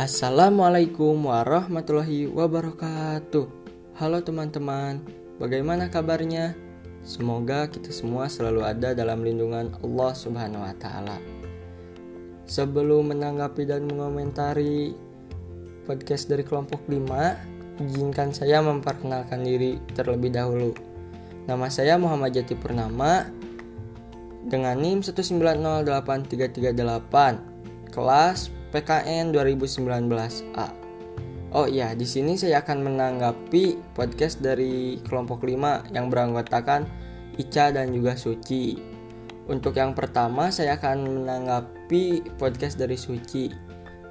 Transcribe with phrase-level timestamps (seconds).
[0.00, 3.44] Assalamualaikum warahmatullahi wabarakatuh.
[4.00, 5.04] Halo teman-teman,
[5.36, 6.56] bagaimana kabarnya?
[7.04, 11.20] Semoga kita semua selalu ada dalam lindungan Allah Subhanahu wa taala.
[12.48, 14.96] Sebelum menanggapi dan mengomentari
[15.84, 20.72] podcast dari kelompok 5, izinkan saya memperkenalkan diri terlebih dahulu.
[21.44, 23.28] Nama saya Muhammad Jati Purnama
[24.48, 30.66] dengan NIM 1908338, kelas PKN 2019A.
[31.50, 36.86] Oh iya, di sini saya akan menanggapi podcast dari kelompok 5 yang beranggotakan
[37.34, 38.78] Ica dan juga Suci.
[39.50, 43.50] Untuk yang pertama saya akan menanggapi podcast dari Suci.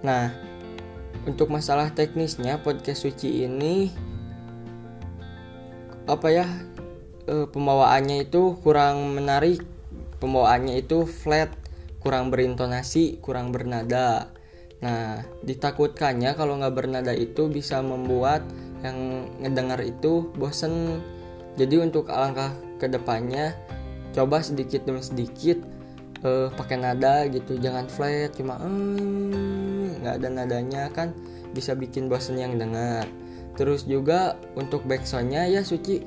[0.00, 0.32] Nah,
[1.28, 3.92] untuk masalah teknisnya podcast Suci ini
[6.06, 6.46] apa ya
[7.26, 9.60] e, pembawaannya itu kurang menarik.
[10.16, 11.52] Pembawaannya itu flat,
[12.00, 14.35] kurang berintonasi, kurang bernada.
[14.86, 18.46] Nah, ditakutkannya kalau nggak bernada itu bisa membuat
[18.86, 21.02] yang ngedengar itu bosen.
[21.58, 23.50] Jadi untuk alangkah ke depannya,
[24.14, 25.58] coba sedikit demi sedikit
[26.22, 31.10] uh, pakai nada gitu, jangan flat, cuma nggak uh, ada nadanya kan
[31.50, 33.10] bisa bikin bosen yang dengar.
[33.58, 35.98] Terus juga untuk backsoundnya ya Suci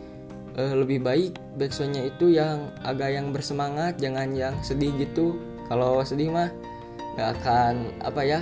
[0.56, 5.36] uh, lebih baik backsoundnya itu yang agak yang bersemangat, jangan yang sedih gitu.
[5.68, 6.48] Kalau sedih mah
[7.18, 7.74] nggak akan
[8.08, 8.40] apa ya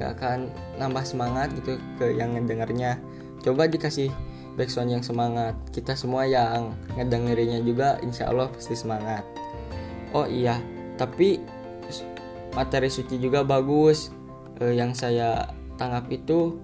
[0.00, 0.48] gak akan
[0.80, 2.96] nambah semangat gitu ke yang ngedengarnya.
[3.44, 4.08] Coba dikasih
[4.56, 5.52] backsound yang semangat.
[5.70, 9.22] Kita semua yang ngedengerinnya juga insya Allah pasti semangat.
[10.16, 10.58] Oh iya
[10.96, 11.40] tapi
[12.56, 14.10] materi suci juga bagus.
[14.60, 15.48] Eh, yang saya
[15.80, 16.60] tangkap itu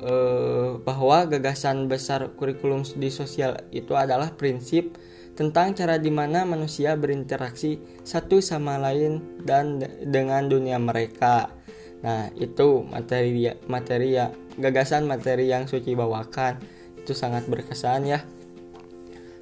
[0.00, 4.96] eh, bahwa gagasan besar kurikulum studi sosial itu adalah prinsip
[5.36, 11.57] tentang cara di mana manusia berinteraksi satu sama lain dan dengan dunia mereka
[11.98, 16.62] Nah, itu materi materi ya gagasan materi yang Suci bawakan.
[16.98, 18.20] Itu sangat berkesan ya.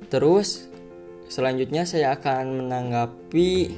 [0.06, 0.70] Terus
[1.26, 3.74] selanjutnya saya akan menanggapi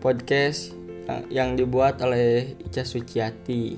[0.00, 0.72] podcast
[1.06, 3.76] yang, yang dibuat oleh Ica Suciati.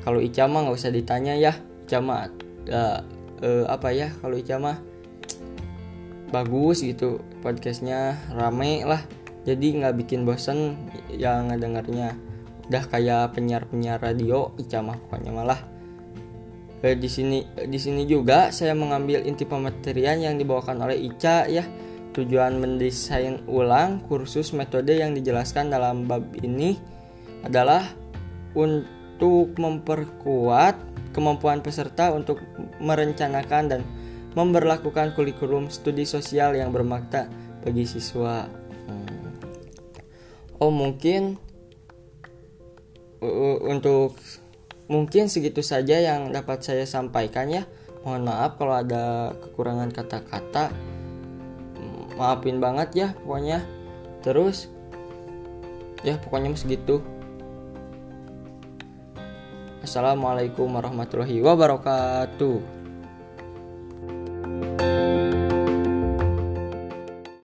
[0.00, 1.52] Kalau Ica mah nggak usah ditanya ya,
[1.84, 2.32] Ica mah
[2.72, 2.98] uh,
[3.44, 4.08] uh, apa ya?
[4.24, 4.80] Kalau Ica mah
[6.30, 9.02] bagus gitu podcastnya rame lah.
[9.44, 10.76] Jadi nggak bikin bosen
[11.12, 12.29] yang ngedengarnya
[12.70, 15.58] udah kayak penyiar-penyiar radio Ica mah pokoknya malah
[16.86, 21.66] eh, di sini di sini juga saya mengambil inti pematerian yang dibawakan oleh Ica ya
[22.14, 26.78] tujuan mendesain ulang kursus metode yang dijelaskan dalam bab ini
[27.42, 27.82] adalah
[28.54, 30.78] untuk memperkuat
[31.10, 32.38] kemampuan peserta untuk
[32.78, 33.80] merencanakan dan
[34.38, 37.26] memperlakukan kurikulum studi sosial yang bermakna
[37.66, 38.46] bagi siswa.
[38.86, 39.34] Hmm.
[40.62, 41.34] Oh mungkin
[43.20, 44.16] untuk
[44.90, 47.68] mungkin segitu saja yang dapat saya sampaikan ya.
[48.00, 50.72] Mohon maaf kalau ada kekurangan kata-kata.
[52.16, 53.64] Maafin banget ya pokoknya.
[54.24, 54.72] Terus
[56.00, 57.04] ya pokoknya segitu.
[59.80, 62.60] Assalamualaikum warahmatullahi wabarakatuh.